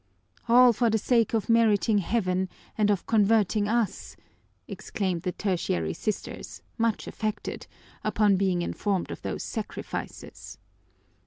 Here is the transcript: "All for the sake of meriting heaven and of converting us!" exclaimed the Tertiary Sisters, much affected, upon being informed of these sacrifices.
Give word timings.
"All 0.47 0.73
for 0.73 0.89
the 0.89 0.97
sake 0.97 1.35
of 1.35 1.47
meriting 1.47 1.99
heaven 1.99 2.49
and 2.75 2.89
of 2.89 3.05
converting 3.05 3.67
us!" 3.67 4.15
exclaimed 4.67 5.21
the 5.21 5.31
Tertiary 5.31 5.93
Sisters, 5.93 6.63
much 6.75 7.05
affected, 7.07 7.67
upon 8.03 8.35
being 8.35 8.63
informed 8.63 9.11
of 9.11 9.21
these 9.21 9.43
sacrifices. 9.43 10.57